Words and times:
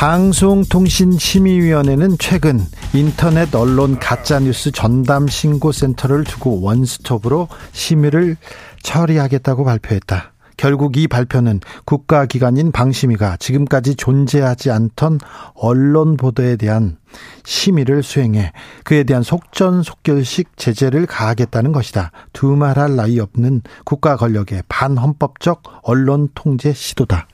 방송통신심의위원회는 0.00 2.16
최근 2.18 2.58
인터넷 2.94 3.54
언론 3.54 3.98
가짜뉴스 3.98 4.72
전담 4.72 5.28
신고센터를 5.28 6.24
두고 6.24 6.62
원스톱으로 6.62 7.48
심의를 7.72 8.38
처리하겠다고 8.82 9.64
발표했다. 9.64 10.32
결국 10.56 10.96
이 10.96 11.06
발표는 11.06 11.60
국가기관인 11.84 12.72
방심위가 12.72 13.36
지금까지 13.36 13.96
존재하지 13.96 14.70
않던 14.70 15.18
언론 15.52 16.16
보도에 16.16 16.56
대한 16.56 16.96
심의를 17.44 18.02
수행해 18.02 18.52
그에 18.84 19.04
대한 19.04 19.22
속전속결식 19.22 20.56
제재를 20.56 21.04
가하겠다는 21.04 21.72
것이다. 21.72 22.10
두말할 22.32 22.96
나위 22.96 23.20
없는 23.20 23.60
국가 23.84 24.16
권력의 24.16 24.62
반헌법적 24.66 25.62
언론 25.82 26.30
통제 26.34 26.72
시도다. 26.72 27.26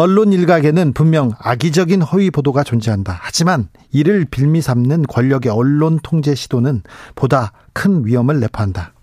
언론 0.00 0.32
일각에는 0.32 0.94
분명 0.94 1.32
악의적인 1.38 2.00
허위 2.00 2.30
보도가 2.30 2.64
존재한다. 2.64 3.18
하지만 3.20 3.68
이를 3.92 4.24
빌미 4.24 4.62
삼는 4.62 5.02
권력의 5.02 5.52
언론 5.52 5.98
통제 6.02 6.34
시도는 6.34 6.82
보다 7.14 7.52
큰 7.74 8.06
위험을 8.06 8.40
내포한다. 8.40 8.94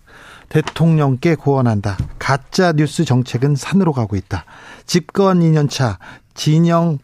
대통령께 0.48 1.36
고언한다. 1.36 1.98
가짜 2.18 2.72
뉴스 2.72 3.04
정책은 3.04 3.54
산으로 3.54 3.92
가고 3.92 4.16
있다. 4.16 4.44
집권 4.86 5.38
2년차 5.38 5.98
진영 6.34 6.98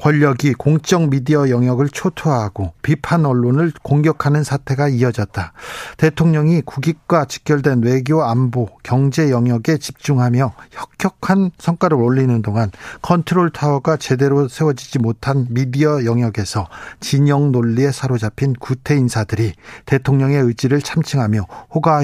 권력이 0.00 0.54
공적 0.54 1.10
미디어 1.10 1.50
영역을 1.50 1.88
초토화하고 1.90 2.72
비판 2.82 3.26
언론을 3.26 3.72
공격하는 3.82 4.42
사태가 4.42 4.88
이어졌다. 4.88 5.52
대통령이 5.98 6.62
국익과 6.62 7.26
직결된 7.26 7.82
외교 7.82 8.24
안보 8.24 8.68
경제 8.82 9.30
영역에 9.30 9.76
집중하며 9.78 10.52
혁혁한 10.70 11.50
성과를 11.58 11.98
올리는 11.98 12.40
동안 12.42 12.70
컨트롤 13.02 13.50
타워가 13.50 13.96
제대로 13.96 14.48
세워지지 14.48 14.98
못한 15.00 15.46
미디어 15.50 16.04
영역에서 16.04 16.68
진영 17.00 17.52
논리에 17.52 17.92
사로잡힌 17.92 18.54
구태 18.54 18.96
인사들이 18.96 19.52
대통령의 19.84 20.40
의지를 20.40 20.80
참칭하며 20.80 21.42
호가 21.74 22.00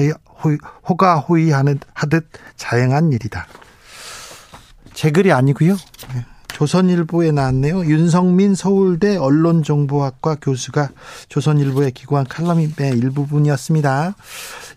호가호위하는 0.87 1.79
하듯 1.93 2.27
자행한 2.55 3.11
일이다. 3.11 3.47
제 4.93 5.11
글이 5.11 5.31
아니고요. 5.31 5.75
네. 6.13 6.36
조선일보에 6.57 7.31
나왔네요. 7.33 7.85
윤성민 7.85 8.55
서울대 8.55 9.15
언론정보학과 9.15 10.37
교수가 10.41 10.89
조선일보에 11.29 11.91
기고한 11.91 12.25
칼럼의 12.25 12.97
일부분이었습니다. 12.97 14.15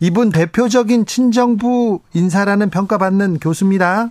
이분 0.00 0.28
대표적인 0.28 1.06
친정부 1.06 2.00
인사라는 2.12 2.68
평가받는 2.68 3.38
교수입니다. 3.38 4.10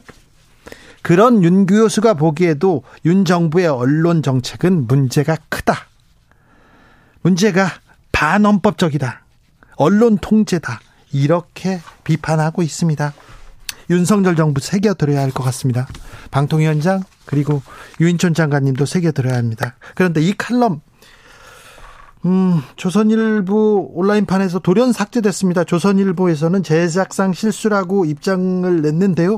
그런 1.04 1.44
윤 1.44 1.68
교수가 1.68 2.16
보기에도 2.16 2.82
윤 3.06 3.24
정부의 3.24 3.68
언론 3.68 4.24
정책은 4.24 4.88
문제가 4.88 5.38
크다. 5.50 5.76
문제가 7.22 7.70
반헌법적이다. 8.12 9.22
언론 9.76 10.18
통제다. 10.18 10.80
이렇게 11.12 11.82
비판하고 12.04 12.64
있습니다. 12.64 13.14
윤석열 13.90 14.36
정부 14.36 14.62
새겨들어야 14.62 15.20
할 15.22 15.32
것 15.32 15.44
같습니다. 15.44 15.88
방통위원장 16.32 17.04
그리고 17.26 17.62
유인촌 18.00 18.34
장관님도 18.34 18.86
새겨들어야 18.86 19.36
합니다. 19.38 19.76
그런데 19.96 20.22
이 20.22 20.34
칼럼 20.38 20.82
음, 22.26 22.62
조선일보 22.76 23.92
온라인판에서 23.94 24.60
돌연 24.60 24.92
삭제됐습니다. 24.92 25.64
조선일보에서는 25.64 26.64
제작상 26.64 27.34
실수라고 27.34 28.06
입장을 28.06 28.82
냈는데요. 28.82 29.38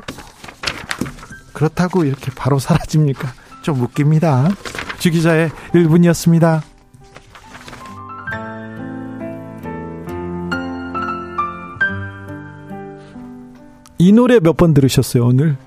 그렇다고 1.54 2.06
이렇게 2.06 2.32
바로 2.36 2.58
사라집니까? 2.58 3.34
좀 3.62 3.82
웃깁니다. 3.82 4.50
주 4.98 5.12
기자의 5.12 5.50
1분이었습니다. 5.74 6.62
이 14.02 14.12
노래 14.12 14.40
몇 14.40 14.58
번 14.58 14.74
들으셨어요, 14.74 15.28
오늘? 15.28 15.58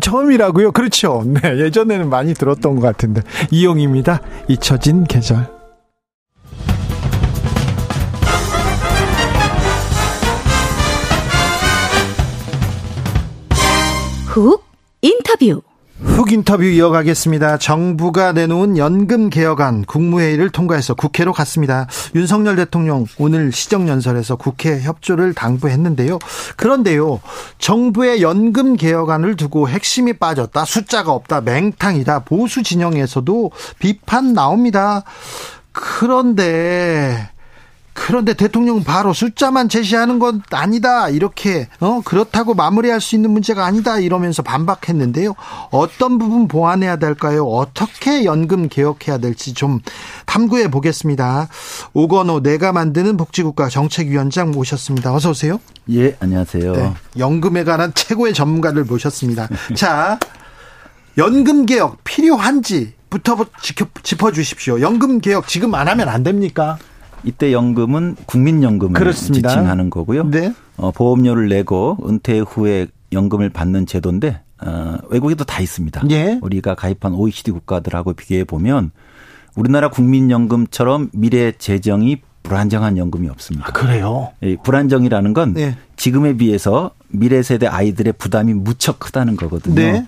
처음이라고요? 0.00 0.72
그렇죠. 0.72 1.22
네, 1.26 1.58
예전에는 1.58 2.08
많이 2.08 2.32
들었던 2.32 2.76
것 2.76 2.80
같은데. 2.80 3.20
이용입니다. 3.50 4.20
잊혀진 4.48 5.04
계절. 5.04 5.46
훅 14.26 14.62
인터뷰 15.02 15.62
훅 16.00 16.32
인터뷰 16.32 16.62
이어가겠습니다. 16.62 17.58
정부가 17.58 18.32
내놓은 18.32 18.78
연금 18.78 19.30
개혁안 19.30 19.84
국무회의를 19.84 20.50
통과해서 20.50 20.94
국회로 20.94 21.32
갔습니다. 21.32 21.88
윤석열 22.14 22.54
대통령 22.54 23.04
오늘 23.18 23.50
시정연설에서 23.50 24.36
국회 24.36 24.80
협조를 24.80 25.34
당부했는데요. 25.34 26.20
그런데요, 26.56 27.20
정부의 27.58 28.22
연금 28.22 28.76
개혁안을 28.76 29.34
두고 29.34 29.68
핵심이 29.68 30.12
빠졌다, 30.12 30.64
숫자가 30.64 31.10
없다, 31.10 31.40
맹탕이다, 31.40 32.20
보수 32.20 32.62
진영에서도 32.62 33.50
비판 33.80 34.34
나옵니다. 34.34 35.02
그런데 35.72 37.28
그런데 38.06 38.32
대통령은 38.32 38.84
바로 38.84 39.12
숫자만 39.12 39.68
제시하는 39.68 40.18
건 40.18 40.40
아니다. 40.52 41.08
이렇게 41.08 41.68
어 41.80 42.00
그렇다고 42.04 42.54
마무리할 42.54 43.00
수 43.00 43.16
있는 43.16 43.32
문제가 43.32 43.66
아니다. 43.66 43.98
이러면서 43.98 44.42
반박했는데요. 44.42 45.34
어떤 45.70 46.18
부분 46.18 46.46
보완해야 46.46 46.96
될까요? 46.96 47.44
어떻게 47.44 48.24
연금 48.24 48.68
개혁해야 48.68 49.18
될지 49.18 49.52
좀 49.52 49.80
탐구해 50.26 50.70
보겠습니다. 50.70 51.48
오건호 51.92 52.40
내가 52.40 52.72
만드는 52.72 53.16
복지국가 53.16 53.68
정책위원장 53.68 54.52
모셨습니다. 54.52 55.12
어서 55.12 55.30
오세요. 55.30 55.60
예, 55.90 56.16
안녕하세요. 56.20 56.72
네, 56.72 56.94
연금에 57.18 57.64
관한 57.64 57.92
최고의 57.94 58.32
전문가를 58.32 58.84
모셨습니다. 58.84 59.48
자, 59.74 60.18
연금 61.18 61.66
개혁 61.66 62.04
필요한지 62.04 62.94
부터 63.10 63.36
짚어 64.02 64.32
주십시오. 64.32 64.80
연금 64.80 65.20
개혁 65.20 65.48
지금 65.48 65.74
안 65.74 65.88
하면 65.88 66.08
안 66.08 66.22
됩니까? 66.22 66.78
이때 67.24 67.52
연금은 67.52 68.16
국민연금을 68.26 68.94
그렇습니다. 68.94 69.48
지칭하는 69.48 69.90
거고요. 69.90 70.30
네. 70.30 70.52
어, 70.76 70.90
보험료를 70.90 71.48
내고 71.48 71.96
은퇴 72.06 72.40
후에 72.40 72.86
연금을 73.12 73.50
받는 73.50 73.86
제도인데 73.86 74.40
어, 74.64 74.96
외국에도 75.10 75.44
다 75.44 75.60
있습니다. 75.60 76.02
예. 76.10 76.38
우리가 76.42 76.74
가입한 76.74 77.14
OECD 77.14 77.50
국가들하고 77.52 78.12
비교해 78.14 78.44
보면 78.44 78.90
우리나라 79.56 79.90
국민연금처럼 79.90 81.10
미래 81.12 81.52
재정이 81.52 82.18
불안정한 82.42 82.96
연금이 82.96 83.28
없습니다. 83.28 83.68
아, 83.68 83.72
그래요? 83.72 84.30
예, 84.42 84.56
불안정이라는 84.56 85.32
건 85.34 85.54
네. 85.54 85.76
지금에 85.96 86.36
비해서 86.36 86.92
미래 87.08 87.42
세대 87.42 87.66
아이들의 87.66 88.14
부담이 88.14 88.54
무척 88.54 88.98
크다는 89.00 89.36
거거든요. 89.36 89.74
네. 89.74 90.06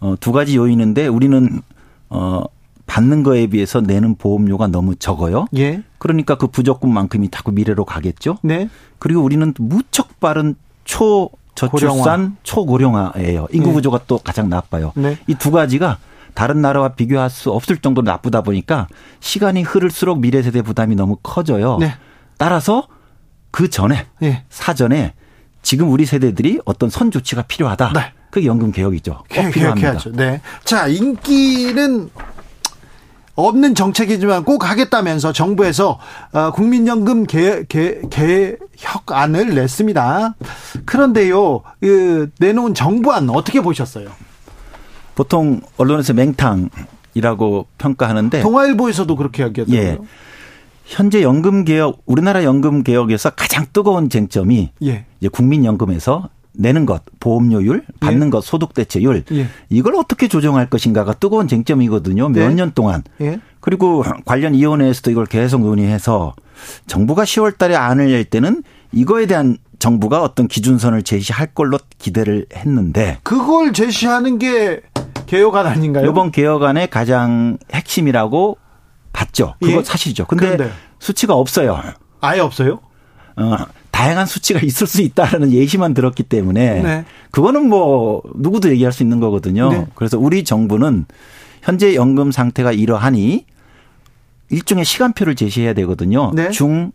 어, 0.00 0.14
두 0.18 0.32
가지 0.32 0.56
요인인데 0.56 1.06
우리는 1.06 1.60
어 2.08 2.42
받는 2.92 3.22
거에 3.22 3.46
비해서 3.46 3.80
내는 3.80 4.16
보험료가 4.16 4.66
너무 4.66 4.94
적어요. 4.96 5.46
예. 5.56 5.82
그러니까 5.96 6.34
그 6.36 6.46
부족금만큼이 6.46 7.30
자꾸 7.30 7.50
미래로 7.50 7.86
가겠죠. 7.86 8.36
네. 8.42 8.68
그리고 8.98 9.22
우리는 9.22 9.54
무척 9.58 10.20
빠른 10.20 10.56
초 10.84 11.30
저출산 11.54 12.36
초고령화예요. 12.42 13.48
인구 13.50 13.68
네. 13.68 13.72
구조가 13.72 14.00
또 14.06 14.18
가장 14.18 14.50
나빠요. 14.50 14.92
네. 14.94 15.16
이두 15.26 15.50
가지가 15.50 15.96
다른 16.34 16.60
나라와 16.60 16.90
비교할 16.90 17.30
수 17.30 17.50
없을 17.50 17.78
정도로 17.78 18.04
나쁘다 18.04 18.42
보니까 18.42 18.88
시간이 19.20 19.62
흐를수록 19.62 20.20
미래 20.20 20.42
세대 20.42 20.60
부담이 20.60 20.94
너무 20.94 21.16
커져요. 21.22 21.78
네. 21.78 21.94
따라서 22.36 22.88
그 23.50 23.70
전에 23.70 24.06
네. 24.20 24.44
사전에 24.50 25.14
지금 25.62 25.90
우리 25.90 26.04
세대들이 26.04 26.60
어떤 26.66 26.90
선 26.90 27.10
조치가 27.10 27.40
필요하다. 27.42 27.92
네. 27.94 28.12
그 28.30 28.44
연금 28.44 28.70
개혁이죠. 28.70 29.22
꼭 29.34 29.50
필요합니다. 29.50 29.98
네. 30.12 30.40
자, 30.64 30.88
인기는 30.88 32.10
없는 33.34 33.74
정책이지만 33.74 34.44
꼭 34.44 34.68
하겠다면서 34.68 35.32
정부에서 35.32 35.98
어, 36.32 36.50
국민연금 36.52 37.24
개, 37.24 37.64
개, 37.64 38.00
개혁안을 38.10 39.54
냈습니다. 39.54 40.34
그런데요, 40.84 41.62
그 41.80 42.30
내놓은 42.38 42.74
정부안 42.74 43.30
어떻게 43.30 43.60
보셨어요? 43.60 44.10
보통 45.14 45.60
언론에서 45.76 46.12
맹탕 46.12 46.70
이라고 47.14 47.66
평가하는데 47.78 48.40
동아일보에서도 48.40 49.14
그렇게 49.16 49.42
이야기하더라고요. 49.42 49.90
예. 49.90 49.98
현재 50.84 51.22
연금 51.22 51.64
개혁 51.64 52.02
우리나라 52.06 52.44
연금 52.44 52.82
개혁에서 52.82 53.30
가장 53.30 53.66
뜨거운 53.72 54.08
쟁점이 54.10 54.72
예. 54.84 55.04
이제 55.20 55.28
국민연금에서 55.28 56.28
내는 56.54 56.86
것, 56.86 57.02
보험료율, 57.20 57.84
받는 58.00 58.26
예. 58.26 58.30
것, 58.30 58.44
소득 58.44 58.74
대체율 58.74 59.24
예. 59.32 59.48
이걸 59.70 59.94
어떻게 59.96 60.28
조정할 60.28 60.68
것인가가 60.68 61.14
뜨거운 61.14 61.48
쟁점이거든요. 61.48 62.28
몇년 62.28 62.68
네. 62.68 62.74
동안. 62.74 63.02
예. 63.20 63.40
그리고 63.60 64.04
관련 64.24 64.54
위원회에서도 64.54 65.10
이걸 65.10 65.26
계속 65.26 65.62
논의해서 65.62 66.34
정부가 66.86 67.24
10월 67.24 67.56
달에 67.56 67.74
안을 67.74 68.08
낼 68.08 68.24
때는 68.24 68.62
이거에 68.92 69.26
대한 69.26 69.56
정부가 69.78 70.22
어떤 70.22 70.46
기준선을 70.46 71.02
제시할 71.02 71.48
걸로 71.48 71.78
기대를 71.98 72.46
했는데 72.54 73.18
그걸 73.22 73.72
제시하는 73.72 74.38
게 74.38 74.80
개혁안 75.26 75.66
아닌가요? 75.66 76.08
이번 76.08 76.30
개혁안의 76.30 76.88
가장 76.88 77.58
핵심이라고 77.72 78.58
봤죠. 79.12 79.54
그거 79.60 79.78
예? 79.78 79.82
사실이죠. 79.82 80.26
근데 80.26 80.56
그런데. 80.56 80.72
수치가 80.98 81.34
없어요. 81.34 81.80
아예 82.20 82.40
없어요? 82.40 82.80
어, 83.36 83.56
다양한 84.02 84.26
수치가 84.26 84.58
있을 84.60 84.88
수 84.88 85.00
있다라는 85.00 85.52
예시만 85.52 85.94
들었기 85.94 86.24
때문에 86.24 86.82
네. 86.82 87.04
그거는 87.30 87.68
뭐 87.68 88.20
누구도 88.34 88.68
얘기할 88.70 88.92
수 88.92 89.04
있는 89.04 89.20
거거든요. 89.20 89.70
네. 89.70 89.86
그래서 89.94 90.18
우리 90.18 90.42
정부는 90.42 91.04
현재 91.62 91.94
연금 91.94 92.32
상태가 92.32 92.72
이러하니 92.72 93.46
일종의 94.50 94.84
시간표를 94.84 95.36
제시해야 95.36 95.72
되거든요. 95.74 96.32
네. 96.34 96.50
중 96.50 96.90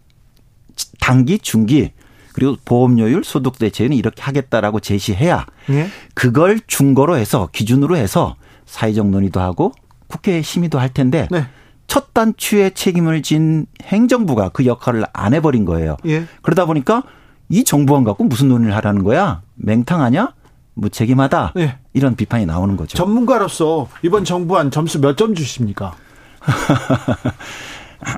단기, 1.00 1.40
중기 1.40 1.92
그리고 2.34 2.58
보험료율, 2.66 3.24
소득 3.24 3.58
대체는 3.58 3.96
이렇게 3.96 4.22
하겠다라고 4.22 4.82
제시해야 4.82 5.46
네. 5.68 5.88
그걸 6.14 6.60
중거로 6.68 7.16
해서 7.16 7.48
기준으로 7.54 7.96
해서 7.96 8.36
사회적 8.66 9.08
논의도 9.08 9.40
하고 9.40 9.72
국회에 10.08 10.42
심의도 10.42 10.78
할 10.78 10.90
텐데 10.90 11.30
네. 11.32 11.46
첫 11.88 12.14
단추에 12.14 12.72
책임을 12.72 13.22
진 13.22 13.66
행정부가 13.84 14.50
그 14.50 14.66
역할을 14.66 15.06
안 15.14 15.34
해버린 15.34 15.66
거예요. 15.66 15.98
예. 16.06 16.26
그러다 16.42 16.66
보니까 16.66 17.04
이 17.50 17.64
정부안 17.64 18.04
갖고 18.04 18.24
무슨 18.26 18.50
논의를 18.50 18.76
하라는 18.76 19.04
거야? 19.04 19.42
맹탕하냐? 19.56 20.34
무책임하다. 20.74 21.54
예. 21.58 21.78
이런 21.94 22.16
비판이 22.16 22.46
나오는 22.46 22.76
거죠. 22.78 22.98
전문가로서 22.98 23.88
이번 24.04 24.26
정부안 24.26 24.70
점수 24.70 25.00
몇 25.02 25.16
점 25.16 25.34
주십니까? 25.34 25.96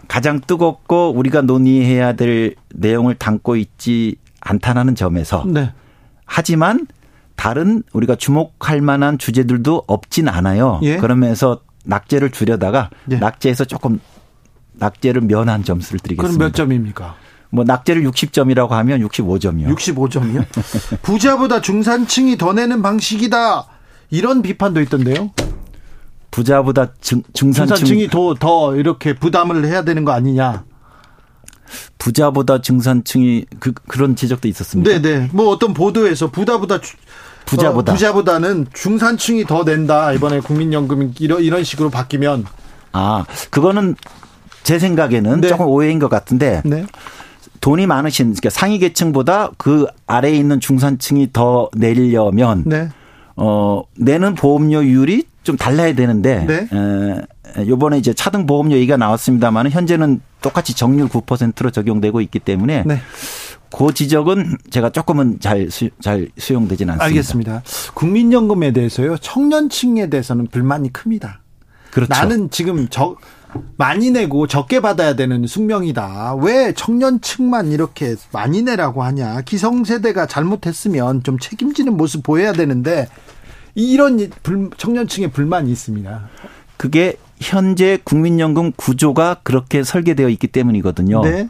가장 0.08 0.42
뜨겁고 0.42 1.12
우리가 1.16 1.42
논의해야 1.42 2.14
될 2.14 2.56
내용을 2.74 3.16
담고 3.16 3.56
있지 3.56 4.18
않다는 4.42 4.96
점에서 4.96 5.44
네. 5.48 5.72
하지만 6.26 6.86
다른 7.36 7.84
우리가 7.94 8.16
주목할 8.16 8.82
만한 8.82 9.18
주제들도 9.18 9.84
없진 9.88 10.28
않아요. 10.28 10.80
예. 10.84 10.98
그러면서 10.98 11.62
낙제를 11.86 12.32
줄여다가 12.32 12.90
예. 13.12 13.18
낙제에서 13.18 13.66
조금 13.66 14.00
낙제를 14.74 15.22
면한 15.22 15.64
점수를 15.64 16.00
드리겠습니다. 16.00 16.38
그럼 16.38 16.48
몇 16.48 16.56
점입니까? 16.56 17.16
뭐 17.52 17.64
낙제를 17.64 18.04
60점이라고 18.04 18.70
하면 18.70 19.02
65점이요. 19.08 19.76
65점이요? 19.76 20.46
부자보다 21.02 21.62
중산층이 21.62 22.38
더 22.38 22.54
내는 22.54 22.82
방식이다. 22.82 23.66
이런 24.12 24.42
비판도 24.42 24.82
있던데요. 24.82 25.32
부자보다 26.32 26.94
중, 27.02 27.24
중산층 27.34 27.76
중산층이 27.76 28.08
더, 28.10 28.36
더 28.36 28.76
이렇게 28.76 29.16
부담을 29.16 29.66
해야 29.66 29.84
되는 29.84 30.06
거 30.06 30.12
아니냐. 30.12 30.64
부자보다 31.98 32.62
중산층이 32.62 33.46
그, 33.60 33.74
그런 33.88 34.16
지적도 34.16 34.48
있었습니다. 34.48 35.00
네네. 35.00 35.30
뭐 35.34 35.50
어떤 35.50 35.74
보도에서 35.74 36.30
부자보다 36.32 36.80
부자보다 37.50 37.92
어, 37.92 37.96
부자보다는 37.96 38.68
중산층이 38.74 39.46
더 39.46 39.64
낸다 39.64 40.14
이번에 40.14 40.40
국민연금 40.40 41.14
이런 41.20 41.42
이런 41.42 41.64
식으로 41.64 41.90
바뀌면 41.90 42.46
아 42.92 43.26
그거는 43.50 43.96
제 44.64 44.80
생각에는 44.80 45.42
네. 45.42 45.48
조금 45.48 45.68
오해인 45.68 46.00
것 46.00 46.10
같은데 46.10 46.62
네. 46.64 46.86
돈이 47.62 47.88
많으신 47.88 48.28
그러니까 48.28 48.50
상위 48.50 48.80
계층보다 48.80 49.52
그 49.58 49.88
아래에 50.08 50.34
있는 50.34 50.60
중산층이 50.60 51.30
더 51.34 51.70
내려면 51.76 52.64
네. 52.66 52.90
어 53.36 53.84
내는 53.98 54.36
보험료율이 54.36 55.26
좀 55.44 55.58
달라야 55.58 55.94
되는데 55.96 56.46
네. 56.46 56.68
에, 57.58 57.68
요번에 57.68 57.98
이제 57.98 58.14
차등 58.14 58.46
보험료 58.46 58.76
얘기가 58.76 58.98
나왔습니다만 58.98 59.72
현재는 59.72 60.22
똑같이 60.42 60.76
정률 60.76 61.08
9%로 61.08 61.72
적용되고 61.72 62.22
있기 62.22 62.40
때문에 62.40 62.84
네. 62.86 63.02
그 63.76 63.94
지적은 63.94 64.58
제가 64.70 64.90
조금은 64.90 65.40
잘, 65.40 65.70
수, 65.70 65.90
잘 66.02 66.30
수용되지는 66.38 66.94
않습니다. 66.94 67.06
알겠습니다. 67.06 67.64
국민연금에 67.94 68.72
대해서요. 68.72 69.18
청년층에 69.18 70.10
대해서는 70.10 70.48
불만이 70.48 70.92
큽니다. 70.94 71.42
그렇죠. 71.92 72.10
나는 72.10 72.50
지금 72.50 72.88
저 72.90 73.16
많이 73.78 74.12
내고 74.12 74.48
적게 74.48 74.80
받아야 74.80 75.16
되는 75.16 75.48
숙명이다. 75.48 76.36
왜 76.36 76.74
청년층만 76.74 77.72
이렇게 77.72 78.16
많이 78.32 78.62
내라고 78.62 79.04
하냐. 79.04 79.42
기성세대가 79.42 80.28
잘못했으면 80.28 81.24
좀 81.24 81.40
책임지는 81.40 81.98
모습 81.98 82.24
보여야 82.24 82.54
되는데 82.54 83.08
이런 83.76 84.30
청년층의 84.78 85.32
불만이 85.32 85.72
있습니다. 85.72 86.30
그게 86.78 87.18
현재 87.40 87.98
국민연금 88.04 88.72
구조가 88.74 89.42
그렇게 89.44 89.84
설계되어 89.84 90.30
있기 90.30 90.48
때문이거든요. 90.48 91.22
네. 91.22 91.50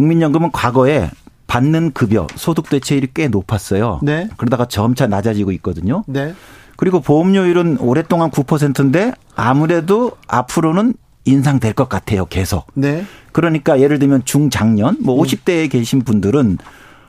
국민연금은 0.00 0.50
과거에 0.50 1.10
받는 1.46 1.92
급여, 1.92 2.26
소득 2.34 2.70
대체율이 2.70 3.08
꽤 3.12 3.28
높았어요. 3.28 4.00
네. 4.02 4.30
그러다가 4.38 4.64
점차 4.64 5.06
낮아지고 5.06 5.52
있거든요. 5.52 6.04
네. 6.06 6.34
그리고 6.76 7.00
보험료율은 7.00 7.76
오랫동안 7.80 8.30
9%인데 8.30 9.12
아무래도 9.36 10.12
앞으로는 10.26 10.94
인상될 11.26 11.74
것 11.74 11.90
같아요, 11.90 12.24
계속. 12.24 12.66
네. 12.72 13.04
그러니까 13.32 13.78
예를 13.78 13.98
들면 13.98 14.24
중장년, 14.24 14.96
뭐 15.02 15.22
50대에 15.22 15.64
음. 15.64 15.68
계신 15.68 16.00
분들은 16.00 16.56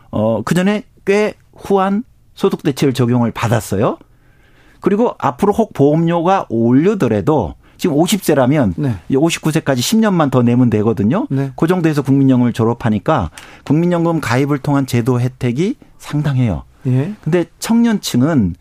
어, 0.10 0.42
그전에 0.44 0.84
꽤 1.06 1.36
후한 1.56 2.04
소득 2.34 2.62
대체율 2.64 2.94
적용을 2.94 3.32
받았어요. 3.32 3.98
그리고 4.82 5.16
앞으로 5.18 5.54
혹 5.54 5.72
보험료가 5.72 6.48
올려더라도 6.50 7.56
지금 7.82 7.96
50세라면 7.96 8.74
네. 8.78 8.96
59세까지 9.10 9.78
10년만 9.78 10.30
더 10.30 10.44
내면 10.44 10.70
되거든요. 10.70 11.26
네. 11.32 11.52
그 11.56 11.66
정도에서 11.66 12.04
국민연금을 12.04 12.54
졸업하니까 12.54 13.32
국민연금 13.64 14.22
가입을 14.22 14.60
통한 14.60 14.86
제도 14.86 15.20
혜택이 15.20 15.78
상당해요. 15.98 16.62
예. 16.86 17.16
근데 17.24 17.46
청년층은 17.58 18.54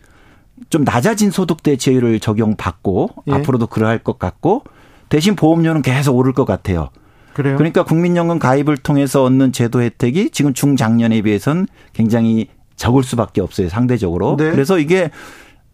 좀 0.71 0.83
낮아진 0.83 1.29
소득 1.29 1.61
대체율을 1.61 2.19
적용받고 2.19 3.09
예. 3.27 3.33
앞으로도 3.33 3.67
그러할 3.67 3.99
것 3.99 4.17
같고 4.17 4.63
대신 5.07 5.35
보험료는 5.35 5.83
계속 5.83 6.17
오를 6.17 6.33
것 6.33 6.45
같아요. 6.45 6.89
그래요? 7.33 7.57
그러니까 7.57 7.83
국민연금 7.83 8.39
가입을 8.39 8.77
통해서 8.77 9.23
얻는 9.23 9.51
제도 9.51 9.83
혜택이 9.83 10.31
지금 10.31 10.55
중장년에 10.55 11.21
비해서는 11.21 11.67
굉장히 11.93 12.47
적을 12.75 13.03
수밖에 13.03 13.39
없어요 13.41 13.69
상대적으로. 13.69 14.35
네. 14.35 14.49
그래서 14.49 14.79
이게 14.79 15.11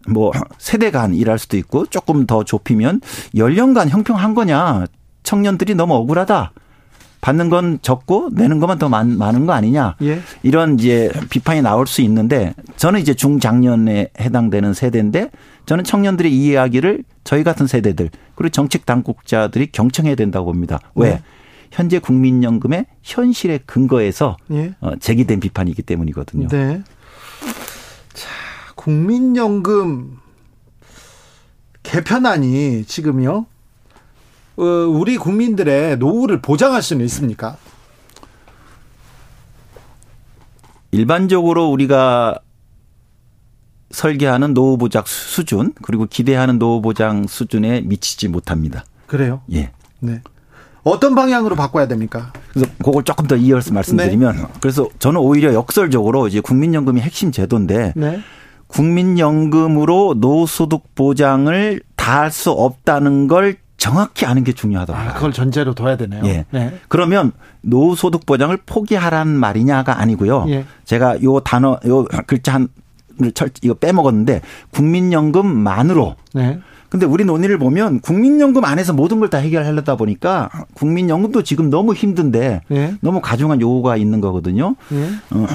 뭐 0.08 0.32
세대 0.58 0.90
간 0.90 1.14
일할 1.14 1.38
수도 1.38 1.56
있고 1.56 1.86
조금 1.86 2.26
더 2.26 2.44
좁히면 2.44 3.00
연령간 3.36 3.88
형평한 3.88 4.34
거냐. 4.34 4.86
청년들이 5.22 5.74
너무 5.74 5.94
억울하다. 5.94 6.52
받는 7.20 7.48
건 7.50 7.78
적고 7.82 8.30
내는 8.32 8.60
것만 8.60 8.78
더 8.78 8.88
많, 8.88 9.18
많은 9.18 9.46
거 9.46 9.52
아니냐. 9.52 9.96
예. 10.02 10.20
이런 10.42 10.78
이제 10.78 11.10
비판이 11.30 11.62
나올 11.62 11.86
수 11.86 12.00
있는데 12.02 12.54
저는 12.76 13.00
이제 13.00 13.14
중장년에 13.14 14.10
해당되는 14.20 14.72
세대인데 14.72 15.30
저는 15.66 15.84
청년들의 15.84 16.32
이 16.32 16.50
이야기를 16.50 17.02
저희 17.24 17.44
같은 17.44 17.66
세대들 17.66 18.10
그리고 18.36 18.50
정책 18.50 18.86
당국자들이 18.86 19.72
경청해야 19.72 20.14
된다고 20.14 20.46
봅니다. 20.46 20.78
왜? 20.94 21.10
네. 21.10 21.22
현재 21.70 21.98
국민연금의 21.98 22.86
현실의 23.02 23.60
근거에서 23.66 24.36
예. 24.52 24.74
어, 24.80 24.96
제기된 24.96 25.40
비판이기 25.40 25.82
때문이거든요. 25.82 26.48
네. 26.48 26.82
국민연금 28.78 30.18
개편안이 31.82 32.84
지금요, 32.84 33.46
어, 34.56 34.62
우리 34.62 35.18
국민들의 35.18 35.98
노후를 35.98 36.40
보장할 36.40 36.80
수는 36.80 37.04
있습니까? 37.06 37.56
일반적으로 40.92 41.68
우리가 41.70 42.38
설계하는 43.90 44.54
노후 44.54 44.78
보장 44.78 45.02
수준 45.06 45.72
그리고 45.82 46.06
기대하는 46.06 46.60
노후 46.60 46.80
보장 46.80 47.26
수준에 47.26 47.80
미치지 47.80 48.28
못합니다. 48.28 48.84
그래요? 49.08 49.42
예. 49.52 49.72
네. 49.98 50.22
어떤 50.84 51.16
방향으로 51.16 51.56
바꿔야 51.56 51.88
됩니까? 51.88 52.32
그래서 52.52 52.70
그걸 52.78 53.02
조금 53.02 53.26
더 53.26 53.34
이어서 53.34 53.74
말씀드리면 53.74 54.36
네. 54.36 54.42
그래서 54.60 54.88
저는 55.00 55.20
오히려 55.20 55.52
역설적으로 55.52 56.28
이제 56.28 56.38
국민연금이 56.40 57.00
핵심 57.00 57.32
제도인데 57.32 57.94
네. 57.96 58.22
국민연금으로 58.68 60.14
노소득 60.18 60.94
보장을 60.94 61.80
다 61.96 62.08
할 62.08 62.30
수 62.30 62.50
없다는 62.50 63.26
걸 63.28 63.56
정확히 63.76 64.24
아는 64.24 64.42
게 64.44 64.52
중요하다고. 64.52 64.98
아, 64.98 65.12
그걸 65.14 65.30
전제로 65.32 65.74
둬야 65.74 65.96
되네요. 65.98 66.24
예. 66.24 66.46
네. 66.50 66.78
그러면 66.88 67.32
노소득 67.60 68.24
보장을 68.24 68.56
포기하란 68.64 69.28
말이냐가 69.28 70.00
아니고요. 70.00 70.46
예. 70.48 70.64
제가 70.84 71.22
요 71.22 71.40
단어 71.40 71.78
요 71.86 72.04
글자 72.26 72.54
한 72.54 72.68
이거 73.62 73.74
빼먹었는데 73.74 74.40
국민연금만으로 74.70 76.16
네. 76.34 76.58
근데 76.88 77.04
우리 77.04 77.24
논의를 77.26 77.58
보면 77.58 78.00
국민연금 78.00 78.64
안에서 78.64 78.94
모든 78.94 79.20
걸 79.20 79.28
다 79.28 79.36
해결하려다 79.38 79.96
보니까 79.96 80.48
국민연금도 80.74 81.42
지금 81.42 81.68
너무 81.68 81.92
힘든데 81.92 82.62
예. 82.70 82.94
너무 83.02 83.20
가중한 83.20 83.60
요구가 83.60 83.96
있는 83.98 84.20
거거든요. 84.22 84.76
예. 84.92 85.10
어, 85.36 85.46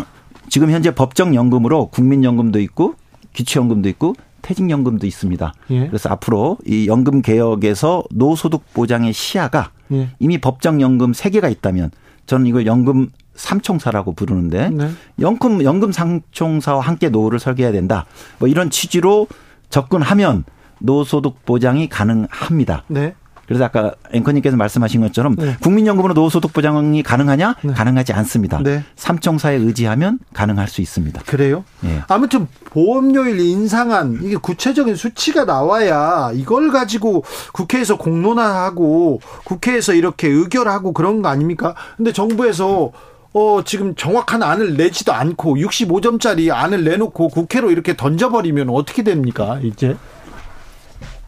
지금 0.50 0.70
현재 0.70 0.94
법정연금으로 0.94 1.88
국민연금도 1.88 2.60
있고 2.60 2.94
기초연금도 3.34 3.90
있고 3.90 4.16
퇴직연금도 4.42 5.08
있습니다. 5.08 5.54
예. 5.72 5.88
그래서 5.88 6.10
앞으로 6.10 6.58
이 6.66 6.88
연금 6.88 7.22
개혁에서 7.22 8.04
노소득 8.12 8.74
보장의 8.74 9.14
시야가 9.14 9.72
예. 9.94 10.10
이미 10.20 10.38
법정연금 10.38 11.14
세개가 11.14 11.50
있다면 11.50 11.92
저는 12.26 12.46
이걸 12.46 12.66
연금 12.66 13.10
삼총사라고 13.36 14.14
부르는데 14.14 14.70
네. 14.70 14.92
연금 15.20 15.64
연금 15.64 15.92
삼총사와 15.92 16.82
함께 16.82 17.10
노후를 17.10 17.40
설계해야 17.40 17.72
된다. 17.72 18.06
뭐 18.38 18.48
이런 18.48 18.70
취지로 18.70 19.28
접근하면 19.70 20.44
노소득 20.80 21.46
보장이 21.46 21.90
가능합니다. 21.90 22.84
네. 22.88 23.16
그래서 23.46 23.66
아까 23.66 23.94
앵커님께서 24.12 24.56
말씀하신 24.56 25.02
것처럼 25.02 25.36
네. 25.36 25.58
국민연금으로 25.60 26.14
노소득 26.14 26.54
보장이 26.54 27.04
가능하냐? 27.04 27.56
네. 27.64 27.74
가능하지 27.74 28.14
않습니다. 28.14 28.60
네. 28.64 28.84
삼총사에 28.96 29.56
의지하면 29.56 30.20
가능할 30.34 30.68
수 30.68 30.82
있습니다. 30.82 31.22
그래요? 31.26 31.64
네. 31.82 32.02
아무튼 32.08 32.48
보험료일 32.66 33.40
인상안 33.40 34.20
이게 34.22 34.36
구체적인 34.36 34.96
수치가 34.96 35.46
나와야 35.46 36.32
이걸 36.34 36.72
가지고 36.72 37.24
국회에서 37.54 37.98
공론화하고 37.98 39.20
국회에서 39.44 39.94
이렇게 39.94 40.28
의결하고 40.30 40.94
그런 40.94 41.22
거 41.22 41.30
아닙니까? 41.30 41.76
근데 41.98 42.14
정부에서 42.14 42.92
어, 43.34 43.64
지금 43.66 43.96
정확한 43.96 44.44
안을 44.44 44.78
내지도 44.78 45.12
않고 45.12 45.56
65점짜리 45.58 46.54
안을 46.54 46.84
내놓고 46.84 47.30
국회로 47.30 47.72
이렇게 47.72 47.98
던져버리면 47.98 48.70
어떻게 48.70 49.04
됩니까, 49.04 49.60
이제? 49.64 49.98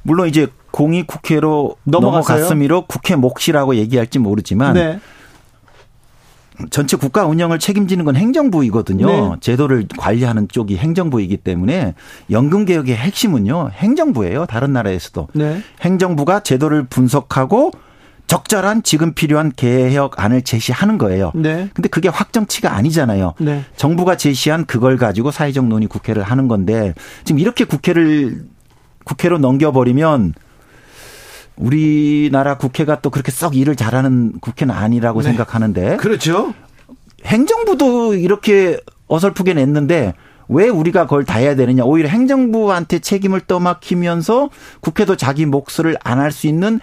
물론 0.03 0.27
이제 0.27 0.47
공이 0.75 1.03
국회로 1.03 1.77
넘어갔음이로 1.85 2.87
국회 2.87 3.15
몫이라고 3.15 3.75
얘기할지 3.75 4.19
모르지만 4.19 4.73
네. 4.73 4.99
전체 6.69 6.97
국가 6.97 7.25
운영을 7.25 7.59
책임지는 7.59 8.03
건 8.03 8.17
행정부이거든요. 8.17 9.05
네. 9.07 9.35
제도를 9.39 9.87
관리하는 9.97 10.49
쪽이 10.49 10.75
행정부이기 10.75 11.37
때문에 11.37 11.93
연금 12.29 12.65
개혁의 12.65 12.93
핵심은요 12.97 13.69
행정부예요. 13.71 14.47
다른 14.47 14.73
나라에서도 14.73 15.29
네. 15.31 15.61
행정부가 15.79 16.41
제도를 16.41 16.83
분석하고 16.87 17.71
적절한 18.27 18.83
지금 18.83 19.13
필요한 19.13 19.53
개혁안을 19.55 20.41
제시하는 20.41 20.97
거예요. 20.97 21.31
네. 21.35 21.69
근데 21.73 21.87
그게 21.87 22.09
확정치가 22.09 22.75
아니잖아요. 22.75 23.35
네. 23.39 23.63
정부가 23.77 24.17
제시한 24.17 24.65
그걸 24.65 24.97
가지고 24.97 25.31
사회적 25.31 25.67
논의 25.67 25.87
국회를 25.87 26.21
하는 26.21 26.49
건데 26.49 26.93
지금 27.23 27.39
이렇게 27.39 27.63
국회를 27.63 28.43
국회로 29.05 29.37
넘겨버리면 29.37 30.33
우리나라 31.57 32.57
국회가 32.57 32.99
또 33.01 33.09
그렇게 33.09 33.31
썩 33.31 33.55
일을 33.55 33.75
잘하는 33.75 34.39
국회는 34.41 34.73
아니라고 34.73 35.21
네. 35.21 35.29
생각하는데. 35.29 35.97
그렇죠. 35.97 36.53
행정부도 37.25 38.13
이렇게 38.15 38.77
어설프게 39.07 39.53
냈는데 39.53 40.13
왜 40.47 40.69
우리가 40.69 41.03
그걸 41.05 41.25
다 41.25 41.39
해야 41.39 41.55
되느냐. 41.55 41.83
오히려 41.83 42.09
행정부한테 42.09 42.99
책임을 42.99 43.41
떠맡기면서 43.41 44.49
국회도 44.81 45.15
자기 45.17 45.45
몫을 45.45 45.97
안 46.03 46.19
할 46.19 46.31
수 46.31 46.47
있는 46.47 46.79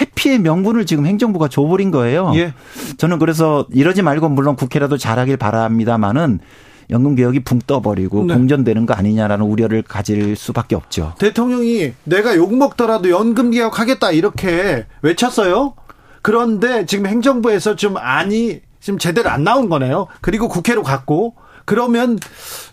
해피의 0.00 0.40
명분을 0.40 0.84
지금 0.84 1.06
행정부가 1.06 1.48
줘버린 1.48 1.90
거예요. 1.90 2.32
예. 2.34 2.52
저는 2.98 3.18
그래서 3.18 3.66
이러지 3.70 4.02
말고 4.02 4.28
물론 4.28 4.54
국회라도 4.54 4.98
잘하길 4.98 5.38
바랍니다만은 5.38 6.40
연금 6.90 7.14
개혁이 7.14 7.40
붕 7.40 7.58
떠버리고 7.66 8.24
네. 8.24 8.34
공전되는 8.34 8.86
거 8.86 8.94
아니냐라는 8.94 9.44
우려를 9.44 9.82
가질 9.82 10.36
수밖에 10.36 10.76
없죠. 10.76 11.14
대통령이 11.18 11.92
내가 12.04 12.36
욕 12.36 12.54
먹더라도 12.56 13.10
연금 13.10 13.50
개혁하겠다 13.50 14.12
이렇게 14.12 14.86
외쳤어요. 15.02 15.74
그런데 16.22 16.86
지금 16.86 17.06
행정부에서 17.06 17.76
좀 17.76 17.96
안이 17.96 18.60
지금 18.80 18.98
제대로 18.98 19.30
안 19.30 19.44
나온 19.44 19.68
거네요. 19.68 20.06
그리고 20.20 20.48
국회로 20.48 20.82
갔고 20.82 21.34
그러면 21.64 22.18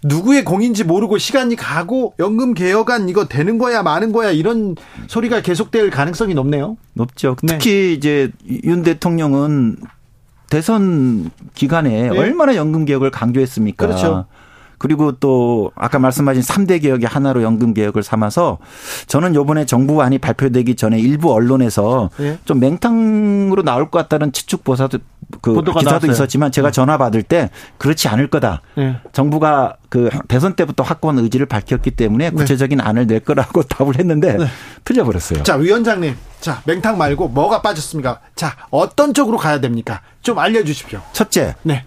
누구의 0.03 0.45
공인지 0.45 0.83
모르고 0.83 1.17
시간이 1.17 1.55
가고 1.55 2.13
연금 2.19 2.53
개혁안 2.53 3.09
이거 3.09 3.25
되는 3.25 3.57
거야 3.57 3.81
마는 3.81 4.11
거야 4.11 4.29
이런 4.29 4.75
소리가 5.07 5.41
계속될 5.41 5.89
가능성이 5.89 6.35
높네요. 6.35 6.77
높죠. 6.93 7.35
특히 7.45 7.71
네. 7.71 7.93
이제 7.93 8.31
윤 8.63 8.83
대통령은 8.83 9.77
대선 10.49 11.31
기간에 11.55 12.09
네. 12.09 12.17
얼마나 12.17 12.55
연금 12.55 12.85
개혁을 12.85 13.11
강조했습니까? 13.11 13.87
그렇죠. 13.87 14.25
그리고 14.83 15.13
또 15.13 15.71
아까 15.75 15.97
말씀하신 15.97 16.41
3대 16.41 16.81
개혁의 16.81 17.07
하나로 17.07 17.41
연금 17.41 17.73
개혁을 17.73 18.03
삼아서 18.03 18.57
저는 19.07 19.33
요번에 19.33 19.65
정부안이 19.65 20.17
발표되기 20.17 20.75
전에 20.75 20.99
일부 20.99 21.31
언론에서 21.31 22.09
네. 22.17 22.37
좀 22.43 22.59
맹탕으로 22.59 23.63
나올 23.63 23.89
것 23.89 23.99
같다는 23.99 24.33
추측 24.33 24.65
보사도 24.65 24.99
그 25.41 25.53
기사도 25.53 25.83
나왔어요. 25.83 26.11
있었지만 26.11 26.51
제가 26.51 26.67
네. 26.67 26.71
전화 26.73 26.97
받을 26.97 27.23
때 27.23 27.49
그렇지 27.77 28.09
않을 28.09 28.29
거다. 28.29 28.61
네. 28.75 28.97
정부가 29.13 29.77
그 29.87 30.09
대선 30.27 30.53
때부터 30.57 30.83
확고한 30.83 31.17
의지를 31.19 31.45
밝혔기 31.45 31.91
때문에 31.91 32.31
네. 32.31 32.35
구체적인 32.35 32.81
안을 32.81 33.07
낼 33.07 33.21
거라고 33.21 33.63
답을 33.71 33.97
했는데 33.97 34.35
네. 34.35 34.47
틀려버렸어요. 34.83 35.43
자 35.43 35.55
위원장님, 35.55 36.13
자 36.41 36.61
맹탕 36.65 36.97
말고 36.97 37.29
뭐가 37.29 37.61
빠졌습니까? 37.61 38.19
자 38.35 38.57
어떤 38.69 39.13
쪽으로 39.13 39.37
가야 39.37 39.61
됩니까? 39.61 40.01
좀 40.21 40.39
알려주십시오. 40.39 40.99
첫째, 41.13 41.55
네. 41.63 41.85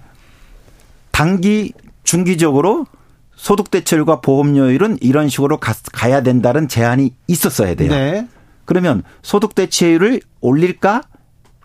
단기 1.10 1.74
중기적으로 2.06 2.86
소득 3.34 3.70
대체율과 3.70 4.22
보험료율은 4.22 4.98
이런 5.02 5.28
식으로 5.28 5.58
가, 5.58 6.10
야 6.10 6.22
된다는 6.22 6.68
제한이 6.68 7.12
있었어야 7.26 7.74
돼요. 7.74 7.90
네. 7.90 8.26
그러면 8.64 9.02
소득 9.22 9.54
대체율을 9.54 10.22
올릴까 10.40 11.02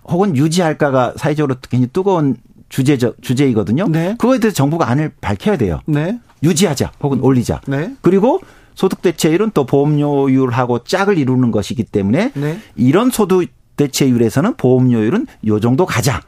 혹은 0.04 0.36
유지할까가 0.36 1.14
사회적으로 1.16 1.56
굉장히 1.70 1.90
뜨거운 1.94 2.36
주제죠 2.68 3.14
주제이거든요. 3.22 3.88
네. 3.88 4.16
그거에 4.18 4.40
대해서 4.40 4.56
정부가 4.56 4.90
안을 4.90 5.14
밝혀야 5.22 5.58
돼요. 5.58 5.80
네. 5.86 6.20
유지하자 6.44 6.92
혹은 7.02 7.20
올리자. 7.22 7.62
네. 7.68 7.96
그리고 8.02 8.42
소득 8.76 9.02
대체율은 9.02 9.52
또 9.54 9.66
보험료율하고 9.66 10.84
짝을 10.84 11.18
이루는 11.18 11.52
것이기 11.52 11.84
때문에 11.84 12.32
네. 12.34 12.60
이런 12.76 13.12
소득 13.12 13.48
대체율에서는 13.78 14.56
보험료율은 14.56 15.28
요 15.48 15.60
정도 15.60 15.86
가자. 15.86 16.22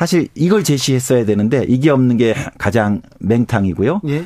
네. 0.00 0.06
사실 0.06 0.28
이걸 0.34 0.64
제시했어야 0.64 1.26
되는데 1.26 1.66
이게 1.68 1.90
없는 1.90 2.16
게 2.16 2.34
가장 2.56 3.02
맹탕이고요. 3.18 4.00
예. 4.08 4.24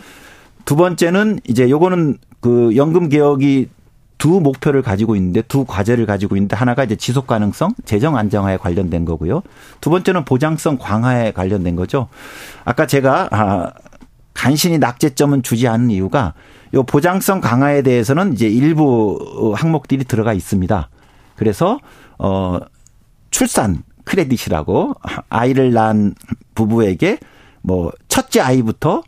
두 0.65 0.77
번째는 0.77 1.41
이제 1.49 1.69
요거는 1.69 2.19
그 2.41 2.77
연금 2.77 3.09
개혁이 3.09 3.69
두 4.17 4.41
목표를 4.41 4.83
가지고 4.83 5.17
있는데 5.17 5.43
두 5.43 5.65
과제를 5.65 6.07
가지고 6.07 6.37
있는데 6.37 6.55
하나가 6.55 6.85
이제 6.85 6.95
지속 6.95 7.27
가능성, 7.27 7.75
재정 7.85 8.17
안정화에 8.17 8.57
관련된 8.57 9.05
거고요. 9.05 9.43
두 9.81 9.91
번째는 9.91 10.25
보장성 10.25 10.79
강화에 10.79 11.33
관련된 11.33 11.75
거죠. 11.75 12.09
아까 12.65 12.87
제가 12.87 13.29
아 13.33 13.73
간신히 14.33 14.79
낙제점은 14.79 15.43
주지 15.43 15.67
않은 15.67 15.91
이유가 15.91 16.35
요 16.75 16.85
보장성 16.85 17.41
강화에 17.41 17.83
대해서는 17.83 18.33
이제 18.33 18.49
일부 18.49 19.55
항목들이 19.57 20.05
들어가 20.05 20.33
있습니다. 20.33 20.89
그래서 21.37 21.81
어 22.19 22.61
출산 23.31 23.83
크레딧이라고 24.05 24.95
아이를 25.29 25.73
낳은 25.73 26.15
부부에게 26.55 27.19
뭐 27.63 27.93
첫째 28.09 28.41
아이부터 28.41 29.03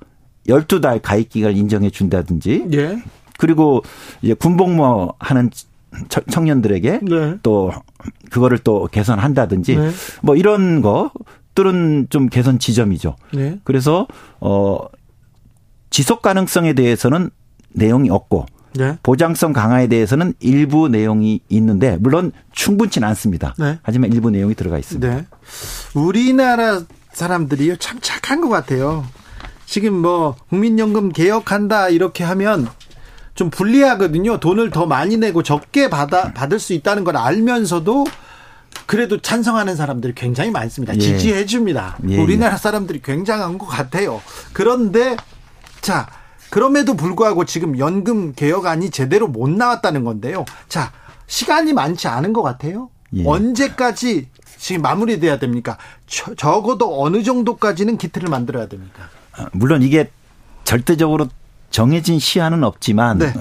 12달 0.48 1.00
가입 1.02 1.28
기간을 1.28 1.56
인정해 1.56 1.90
준다든지 1.90 2.68
예. 2.72 3.02
그리고 3.38 3.82
이제 4.22 4.34
군복무 4.34 5.12
하는 5.18 5.50
청년들에게 6.30 7.00
네. 7.02 7.38
또 7.42 7.72
그거를 8.30 8.58
또 8.58 8.88
개선한다든지 8.90 9.76
네. 9.76 9.90
뭐 10.22 10.36
이런 10.36 10.82
것들은 10.82 12.08
좀 12.10 12.28
개선 12.28 12.58
지점이죠. 12.58 13.16
네. 13.34 13.58
그래서 13.64 14.06
어 14.40 14.78
지속 15.90 16.22
가능성에 16.22 16.74
대해서는 16.74 17.30
내용이 17.70 18.10
없고 18.10 18.46
네. 18.76 18.98
보장성 19.02 19.52
강화에 19.52 19.86
대해서는 19.86 20.34
일부 20.40 20.88
내용이 20.88 21.40
있는데 21.48 21.96
물론 22.00 22.32
충분치는 22.52 23.06
않습니다. 23.08 23.54
네. 23.58 23.78
하지만 23.82 24.12
일부 24.12 24.30
내용이 24.30 24.54
들어가 24.54 24.78
있습니다. 24.78 25.14
네. 25.14 25.26
우리나라 25.94 26.82
사람들이 27.12 27.76
참 27.78 27.98
착한 28.00 28.40
것 28.40 28.48
같아요. 28.48 29.04
지금 29.64 29.94
뭐 29.94 30.36
국민연금 30.48 31.10
개혁한다 31.10 31.88
이렇게 31.88 32.24
하면 32.24 32.68
좀 33.34 33.50
불리하거든요. 33.50 34.40
돈을 34.40 34.70
더 34.70 34.86
많이 34.86 35.16
내고 35.16 35.42
적게 35.42 35.90
받아 35.90 36.32
받을 36.32 36.58
수 36.58 36.72
있다는 36.72 37.04
걸 37.04 37.16
알면서도 37.16 38.06
그래도 38.86 39.20
찬성하는 39.20 39.76
사람들이 39.76 40.14
굉장히 40.14 40.50
많습니다. 40.50 40.94
예. 40.94 40.98
지지해 40.98 41.46
줍니다. 41.46 41.98
예. 42.08 42.18
우리나라 42.18 42.56
사람들이 42.56 43.02
굉장한 43.02 43.58
것 43.58 43.66
같아요. 43.66 44.22
그런데 44.52 45.16
자 45.80 46.06
그럼에도 46.56 46.94
불구하고 46.94 47.44
지금 47.44 47.78
연금 47.78 48.32
개혁안이 48.32 48.88
제대로 48.88 49.28
못 49.28 49.50
나왔다는 49.50 50.04
건데요. 50.04 50.46
자, 50.70 50.90
시간이 51.26 51.74
많지 51.74 52.08
않은 52.08 52.32
것 52.32 52.40
같아요. 52.40 52.88
예. 53.14 53.26
언제까지 53.26 54.28
지금 54.56 54.80
마무리돼야 54.80 55.38
됩니까? 55.38 55.76
적어도 56.06 57.02
어느 57.02 57.22
정도까지는 57.22 57.98
기틀을 57.98 58.30
만들어야 58.30 58.68
됩니까? 58.68 59.10
아, 59.36 59.50
물론 59.52 59.82
이게 59.82 60.10
절대적으로 60.64 61.28
정해진 61.68 62.18
시한은 62.18 62.64
없지만 62.64 63.18
네. 63.18 63.34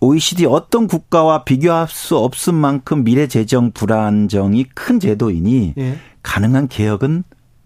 OECD 0.00 0.46
어떤 0.46 0.88
국가와 0.88 1.44
비교할 1.44 1.86
수 1.86 2.16
없을 2.16 2.54
만큼 2.54 3.04
미래 3.04 3.28
재정 3.28 3.70
불안정이 3.70 4.64
큰 4.74 4.98
제도이니 4.98 5.74
예. 5.78 5.98
가능한 6.24 6.66
개혁은 6.66 7.22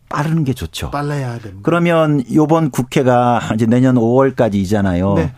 빠르는 0.08 0.44
게 0.44 0.52
좋죠. 0.52 0.90
빨라야 0.90 1.38
됩니다. 1.38 1.60
그러면 1.62 2.22
요번 2.32 2.70
국회가 2.70 3.40
이제 3.54 3.66
내년 3.66 3.96
5월까지이잖아요. 3.96 5.14
네. 5.16 5.32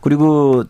그리고 0.00 0.64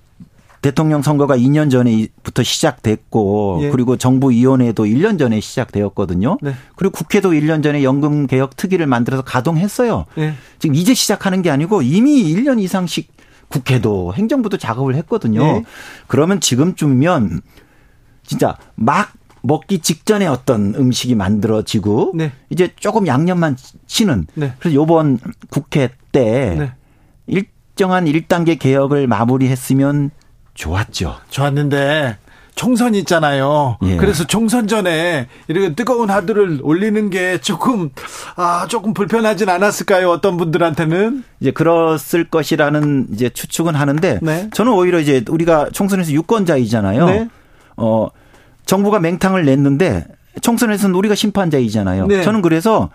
대통령 0.62 1.02
선거가 1.02 1.36
2년 1.36 1.70
전에부터 1.70 2.42
시작됐고 2.42 3.58
예. 3.64 3.70
그리고 3.70 3.98
정부 3.98 4.30
위원회도 4.30 4.84
1년 4.84 5.18
전에 5.18 5.38
시작되었거든요. 5.40 6.38
네. 6.40 6.54
그리고 6.76 6.92
국회도 6.92 7.32
1년 7.32 7.62
전에 7.62 7.82
연금 7.84 8.26
개혁 8.26 8.56
특위를 8.56 8.86
만들어서 8.86 9.22
가동했어요. 9.22 10.06
예. 10.16 10.32
지금 10.58 10.74
이제 10.74 10.94
시작하는 10.94 11.42
게 11.42 11.50
아니고 11.50 11.82
이미 11.82 12.24
1년 12.34 12.58
이상씩 12.60 13.12
국회도 13.48 14.14
행정부도 14.14 14.56
작업을 14.56 14.94
했거든요. 14.94 15.42
예. 15.42 15.64
그러면 16.06 16.40
지금쯤이면 16.40 17.42
진짜 18.26 18.56
막 18.74 19.12
먹기 19.44 19.80
직전에 19.80 20.26
어떤 20.26 20.74
음식이 20.74 21.14
만들어지고 21.14 22.12
네. 22.14 22.32
이제 22.48 22.72
조금 22.80 23.06
양념만 23.06 23.56
치는 23.86 24.26
네. 24.34 24.54
그래서 24.58 24.74
요번 24.74 25.18
국회 25.50 25.90
때 26.12 26.56
네. 26.58 26.72
일정한 27.26 28.06
1단계 28.06 28.58
개혁을 28.58 29.06
마무리했으면 29.06 30.10
좋았죠. 30.54 31.16
좋았는데 31.28 32.16
총선 32.54 32.94
있잖아요. 32.94 33.76
예. 33.82 33.96
그래서 33.96 34.24
총선 34.24 34.66
전에 34.66 35.26
이렇게 35.48 35.74
뜨거운 35.74 36.08
하드를 36.08 36.60
올리는 36.62 37.10
게 37.10 37.38
조금 37.38 37.90
아 38.36 38.66
조금 38.68 38.94
불편하진 38.94 39.50
않았을까요? 39.50 40.08
어떤 40.08 40.38
분들한테는 40.38 41.24
이제 41.40 41.50
그랬을 41.50 42.24
것이라는 42.30 43.08
이제 43.12 43.28
추측은 43.28 43.74
하는데 43.74 44.20
네. 44.22 44.48
저는 44.54 44.72
오히려 44.72 45.00
이제 45.00 45.22
우리가 45.28 45.68
총선에서 45.72 46.12
유권자이잖아요. 46.12 47.06
네. 47.06 47.28
어 47.76 48.08
정부가 48.66 49.00
맹탕을 49.00 49.44
냈는데 49.44 50.06
총선에서는 50.40 50.94
우리가 50.94 51.14
심판자이잖아요. 51.14 52.06
네. 52.06 52.22
저는 52.22 52.42
그래서 52.42 52.90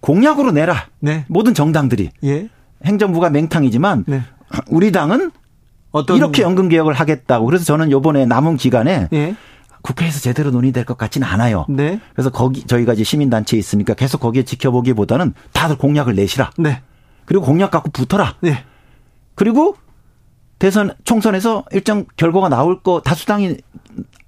공약으로 0.00 0.52
내라. 0.52 0.86
네. 1.00 1.24
모든 1.28 1.54
정당들이 1.54 2.10
예. 2.24 2.48
행정부가 2.84 3.30
맹탕이지만 3.30 4.04
네. 4.06 4.22
우리 4.68 4.92
당은 4.92 5.30
어떤 5.90 6.16
이렇게 6.16 6.42
연금 6.42 6.68
개혁을 6.68 6.92
하겠다고 6.94 7.46
그래서 7.46 7.64
저는 7.64 7.90
요번에 7.90 8.26
남은 8.26 8.56
기간에 8.56 9.08
예. 9.12 9.36
국회에서 9.82 10.20
제대로 10.20 10.50
논의될 10.50 10.84
것 10.84 10.96
같지는 10.96 11.28
않아요. 11.28 11.66
네. 11.68 12.00
그래서 12.14 12.30
거기 12.30 12.64
저희가 12.64 12.94
이제 12.94 13.04
시민 13.04 13.30
단체에 13.30 13.58
있으니까 13.58 13.94
계속 13.94 14.18
거기에 14.20 14.42
지켜보기보다는 14.42 15.34
다들 15.52 15.76
공약을 15.76 16.14
내시라. 16.14 16.50
네. 16.58 16.82
그리고 17.26 17.44
공약 17.44 17.70
갖고 17.70 17.90
붙어라. 17.90 18.36
네. 18.40 18.64
그리고 19.34 19.76
대선 20.58 20.94
총선에서 21.04 21.64
일정 21.72 22.06
결과가 22.16 22.48
나올 22.48 22.80
거 22.82 23.02
다수당이 23.02 23.58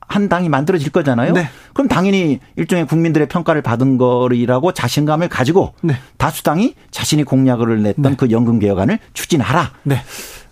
한 0.06 0.28
당이 0.28 0.48
만들어질 0.48 0.90
거잖아요. 0.90 1.32
네. 1.32 1.48
그럼 1.75 1.88
당연히 1.88 2.40
일종의 2.56 2.86
국민들의 2.86 3.28
평가를 3.28 3.62
받은 3.62 3.98
거리라고 3.98 4.72
자신감을 4.72 5.28
가지고 5.28 5.75
네. 5.82 5.96
다수당이 6.16 6.75
자신이 6.90 7.25
공약을 7.25 7.82
냈던 7.82 8.02
네. 8.02 8.14
그 8.16 8.30
연금 8.30 8.58
개혁안을 8.58 8.98
추진하라. 9.14 9.72
네. 9.82 10.02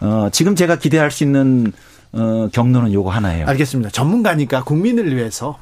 어, 0.01 0.29
지금 0.33 0.57
제가 0.57 0.77
기대할 0.79 1.11
수 1.11 1.25
있는 1.25 1.73
어, 2.13 2.49
경로는 2.53 2.93
요거 2.93 3.11
하나예요. 3.11 3.47
알겠습니다. 3.47 3.91
전문가니까 3.91 4.65
국민을 4.65 5.15
위해서 5.17 5.59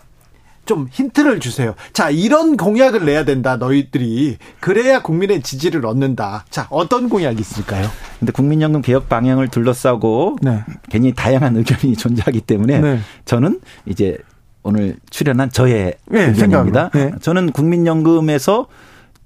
좀 0.65 0.89
힌트를 0.91 1.41
주세요. 1.41 1.75
자, 1.93 2.11
이런 2.11 2.57
공약을 2.57 3.05
내야 3.05 3.25
된다, 3.25 3.57
너희들이. 3.57 4.39
그래야 4.61 5.03
국민의 5.03 5.43
지지를 5.43 5.85
얻는다. 5.87 6.45
자, 6.51 6.67
어떤 6.71 7.09
공약이 7.09 7.41
있을까요? 7.41 7.89
근데 8.21 8.33
국민연금 8.33 8.83
개혁 8.83 9.09
방향을 9.09 9.49
둘러싸고 9.49 10.37
네. 10.41 10.63
괜히 10.89 11.13
다양한 11.13 11.57
의견이 11.57 11.97
존재하기 11.97 12.43
때문에 12.43 12.81
네. 12.81 12.99
저는 13.25 13.61
이제 13.87 14.19
오늘 14.63 14.97
출연한 15.11 15.51
저의 15.51 15.95
네, 16.07 16.27
의견입니다. 16.27 16.91
네. 16.91 17.11
저는 17.21 17.51
국민연금에서 17.51 18.69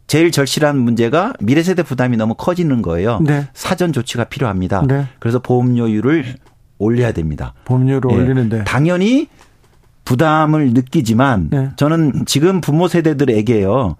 제일 0.07 0.31
절실한 0.31 0.79
문제가 0.79 1.35
미래 1.41 1.63
세대 1.63 1.83
부담이 1.83 2.17
너무 2.17 2.35
커지는 2.35 2.81
거예요. 2.81 3.19
네. 3.21 3.49
사전 3.53 3.93
조치가 3.93 4.25
필요합니다. 4.25 4.85
네. 4.87 5.07
그래서 5.19 5.41
보험료율을 5.41 6.37
올려야 6.79 7.13
됩니다. 7.13 7.55
보험료를 7.65 8.11
예. 8.13 8.15
올리는데 8.15 8.65
당연히 8.65 9.29
부담을 10.07 10.71
느끼지만 10.73 11.49
네. 11.51 11.71
저는 11.77 12.25
지금 12.25 12.63
부모 12.63 12.89
세대들에게요. 12.89 13.97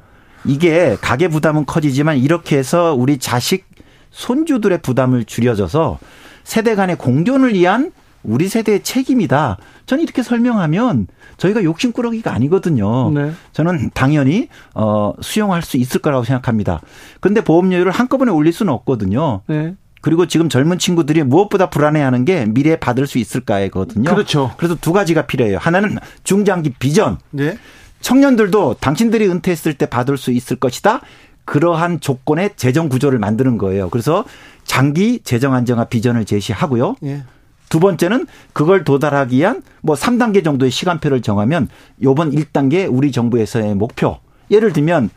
이게 0.47 0.97
가계 1.03 1.29
부담은 1.29 1.67
커지지만 1.67 2.17
이렇게 2.17 2.57
해서 2.57 2.95
우리 2.95 3.19
자식 3.19 3.67
손주들의 4.13 4.79
부담을 4.79 5.25
줄여줘서 5.25 5.99
세대 6.45 6.75
간의 6.77 6.97
공존을 6.97 7.53
위한 7.55 7.93
우리 8.23 8.49
세대의 8.49 8.83
책임이다. 8.83 9.59
저는 9.87 10.03
이렇게 10.05 10.23
설명하면 10.23 11.09
저희가 11.37 11.65
욕심꾸러기가 11.65 12.33
아니거든요. 12.33 13.11
네. 13.11 13.33
저는 13.53 13.91
당연히 13.93 14.49
어 14.75 15.13
수용할 15.21 15.63
수 15.63 15.77
있을 15.77 16.01
거라고 16.01 16.25
생각합니다. 16.25 16.81
근데 17.21 17.41
보험료율을 17.41 17.91
한꺼번에 17.93 18.31
올릴 18.31 18.53
수는 18.53 18.73
없거든요. 18.73 19.43
네. 19.49 19.75
그리고 20.01 20.27
지금 20.27 20.49
젊은 20.49 20.79
친구들이 20.79 21.23
무엇보다 21.25 21.71
불안해하는 21.71 22.25
게 22.25 22.47
미래에 22.47 22.77
받을 22.77 23.07
수 23.07 23.19
있을까이거든요. 23.19 24.11
그렇죠. 24.11 24.53
그래서 24.57 24.77
두 24.81 24.93
가지가 24.93 25.27
필요해요. 25.27 25.59
하나는 25.59 25.99
중장기 26.25 26.75
비전. 26.79 27.19
네. 27.31 27.59
청년들도 28.01 28.77
당신들이 28.81 29.27
은퇴했을 29.29 29.75
때 29.75 29.87
받을 29.87 30.17
수 30.17 30.31
있을 30.31 30.57
것이다. 30.57 31.01
그러한 31.45 32.01
조건의 32.01 32.51
재정 32.57 32.89
구조를 32.89 33.19
만드는 33.19 33.59
거예요. 33.59 33.89
그래서 33.91 34.25
장기 34.65 35.21
재정 35.23 35.55
안정화 35.55 35.87
비전을 35.87 36.25
제시하고요. 36.25 36.97
예. 37.05 37.23
두 37.69 37.81
번째는 37.81 38.27
그걸 38.53 38.85
도달하기 38.85 39.37
위한 39.37 39.63
뭐 39.81 39.97
3단계 39.97 40.45
정도의 40.45 40.71
시간표를 40.71 41.23
정하면 41.23 41.69
요번 42.03 42.31
1단계 42.31 42.89
우리 42.91 43.11
정부에서의 43.11 43.75
목표. 43.75 44.19
예를 44.51 44.73
들면 44.73 45.11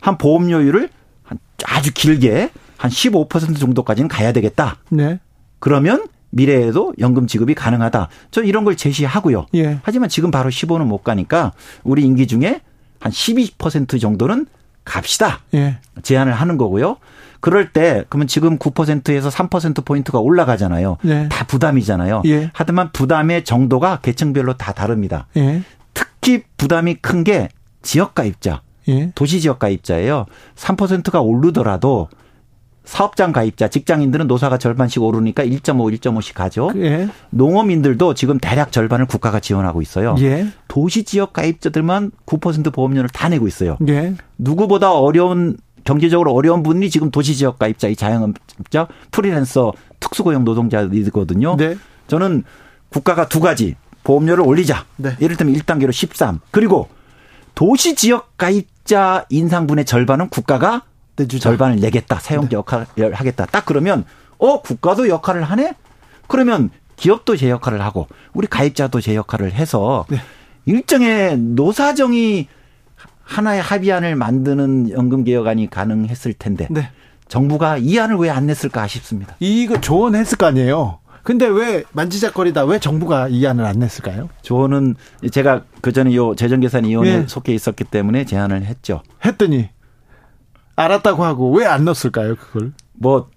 한 0.00 0.16
보험료율을 0.16 0.88
아주 1.66 1.92
길게 1.92 2.50
한 2.80 2.90
15% 2.90 3.60
정도까지는 3.60 4.08
가야 4.08 4.32
되겠다. 4.32 4.78
네. 4.88 5.20
그러면 5.58 6.06
미래에도 6.30 6.94
연금 6.98 7.26
지급이 7.26 7.54
가능하다. 7.54 8.08
저 8.30 8.42
이런 8.42 8.64
걸 8.64 8.74
제시하고요. 8.74 9.44
예. 9.54 9.78
하지만 9.82 10.08
지금 10.08 10.30
바로 10.30 10.48
15는 10.48 10.86
못 10.86 11.04
가니까 11.04 11.52
우리 11.84 12.04
임기 12.04 12.26
중에 12.26 12.62
한 12.98 13.12
12% 13.12 14.00
정도는 14.00 14.46
갑시다. 14.86 15.40
예. 15.52 15.76
제안을 16.02 16.32
하는 16.32 16.56
거고요. 16.56 16.96
그럴 17.40 17.70
때 17.74 18.04
그러면 18.08 18.26
지금 18.28 18.56
9%에서 18.58 19.28
3% 19.28 19.84
포인트가 19.84 20.18
올라가잖아요. 20.18 20.96
네. 21.02 21.28
다 21.28 21.44
부담이잖아요. 21.44 22.22
예. 22.24 22.50
하지만 22.54 22.92
부담의 22.92 23.44
정도가 23.44 23.98
계층별로 24.00 24.54
다 24.56 24.72
다릅니다. 24.72 25.26
예. 25.36 25.62
특히 25.92 26.44
부담이 26.56 26.94
큰 27.02 27.24
게 27.24 27.50
지역 27.82 28.14
가입자, 28.14 28.62
예. 28.88 29.12
도시 29.14 29.38
지역 29.42 29.58
가입자예요. 29.58 30.24
3%가 30.56 31.20
오르더라도 31.20 32.08
사업장 32.90 33.30
가입자, 33.30 33.68
직장인들은 33.68 34.26
노사가 34.26 34.58
절반씩 34.58 35.00
오르니까 35.00 35.44
1.5, 35.44 35.96
1.5씩 36.00 36.34
가죠. 36.34 36.72
예. 36.74 37.08
농어민들도 37.30 38.14
지금 38.14 38.38
대략 38.38 38.72
절반을 38.72 39.06
국가가 39.06 39.38
지원하고 39.38 39.80
있어요. 39.80 40.16
예. 40.18 40.48
도시 40.66 41.04
지역 41.04 41.32
가입자들만 41.32 42.10
9% 42.26 42.72
보험료를 42.72 43.08
다 43.10 43.28
내고 43.28 43.46
있어요. 43.46 43.78
예. 43.86 44.14
누구보다 44.38 44.92
어려운 44.92 45.56
경제적으로 45.84 46.32
어려운 46.32 46.64
분이 46.64 46.90
지금 46.90 47.12
도시 47.12 47.36
지역 47.36 47.60
가입자, 47.60 47.86
이 47.86 47.94
자영업자, 47.94 48.88
프리랜서, 49.12 49.72
특수고용 50.00 50.42
노동자들이거든요. 50.42 51.56
네. 51.58 51.76
저는 52.08 52.42
국가가 52.88 53.28
두 53.28 53.38
가지 53.38 53.76
보험료를 54.02 54.44
올리자. 54.44 54.84
네. 54.96 55.14
예를 55.20 55.36
들면 55.36 55.54
1단계로 55.54 55.92
13. 55.92 56.40
그리고 56.50 56.88
도시 57.54 57.94
지역 57.94 58.36
가입자 58.36 59.26
인상분의 59.28 59.84
절반은 59.84 60.28
국가가 60.30 60.82
내 60.82 60.89
주자. 61.26 61.50
절반을 61.50 61.76
내겠다. 61.76 62.18
사용자 62.20 62.48
네. 62.50 62.56
역할을 62.56 63.14
하겠다. 63.14 63.46
딱 63.46 63.64
그러면 63.66 64.04
어 64.38 64.60
국가도 64.62 65.08
역할을 65.08 65.42
하네. 65.42 65.74
그러면 66.26 66.70
기업도 66.96 67.36
제 67.36 67.50
역할을 67.50 67.80
하고 67.82 68.06
우리 68.34 68.46
가입자도 68.46 69.00
제 69.00 69.14
역할을 69.14 69.52
해서 69.52 70.04
네. 70.10 70.18
일정의 70.66 71.38
노사정이 71.38 72.48
하나의 73.22 73.62
합의안을 73.62 74.16
만드는 74.16 74.90
연금 74.90 75.24
개혁안이 75.24 75.70
가능했을 75.70 76.34
텐데 76.34 76.66
네. 76.70 76.90
정부가 77.28 77.76
이 77.78 77.98
안을 77.98 78.16
왜 78.16 78.28
안 78.30 78.46
냈을까 78.46 78.86
싶습니다. 78.88 79.36
이거 79.40 79.80
조언했을 79.80 80.36
거 80.36 80.46
아니에요. 80.46 80.98
근데 81.22 81.46
왜 81.46 81.84
만지작거리다 81.92 82.64
왜 82.64 82.78
정부가 82.78 83.28
이 83.28 83.46
안을 83.46 83.64
안 83.64 83.78
냈을까요? 83.78 84.28
조언은 84.42 84.96
제가 85.30 85.62
그 85.80 85.92
전에 85.92 86.14
요 86.14 86.34
재정계산위원회 86.34 87.18
네. 87.20 87.24
속해 87.28 87.54
있었기 87.54 87.84
때문에 87.84 88.24
제안을 88.24 88.64
했죠. 88.64 89.02
했더니 89.24 89.68
알았다고 90.76 91.24
하고 91.24 91.50
왜 91.52 91.66
안 91.66 91.84
넣었을까요, 91.84 92.36
그걸? 92.36 92.72
뭐 92.94 93.28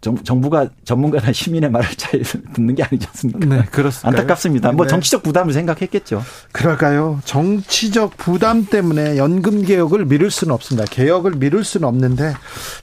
정, 0.00 0.40
부가 0.40 0.68
전문가나 0.84 1.32
시민의 1.32 1.70
말을 1.70 1.88
잘 1.96 2.22
듣는 2.54 2.74
게 2.76 2.84
아니지 2.84 3.06
않습니까? 3.08 3.46
네, 3.46 3.64
그렇습니다. 3.70 4.08
안타깝습니다. 4.08 4.72
뭐 4.72 4.86
네. 4.86 4.90
정치적 4.90 5.22
부담을 5.24 5.52
생각했겠죠. 5.52 6.22
그럴까요? 6.52 7.20
정치적 7.24 8.16
부담 8.16 8.64
때문에 8.66 9.16
연금 9.16 9.62
개혁을 9.64 10.04
미룰 10.04 10.30
수는 10.30 10.54
없습니다. 10.54 10.88
개혁을 10.88 11.32
미룰 11.32 11.64
수는 11.64 11.86
없는데 11.88 12.34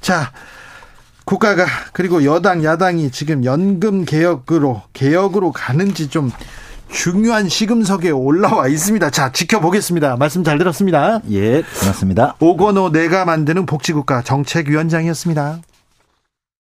자 0.02 0.32
국가가 1.24 1.66
그리고 1.94 2.24
여당 2.26 2.64
야당이 2.64 3.12
지금 3.12 3.46
연금 3.46 4.04
개혁으로 4.06 4.84
개혁으로 4.94 5.52
가는지 5.54 6.10
좀 6.10 6.32
중요한 6.96 7.50
시금석에 7.50 8.10
올라와 8.10 8.70
있습니다. 8.70 9.10
자, 9.10 9.30
지켜보겠습니다. 9.30 10.16
말씀 10.16 10.46
잘 10.46 10.58
들었습니다. 10.58 11.20
예, 11.30 11.62
고맙습니다. 11.82 12.36
오건호 12.40 12.92
내가 12.94 13.26
만드는 13.26 13.66
복지국가 13.66 14.22
정책위원장이었습니다. 14.22 15.60